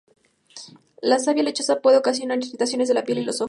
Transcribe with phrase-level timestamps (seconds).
[1.03, 3.39] La savia lechosa puede ocasionar irritaciones de la piel y los ojos.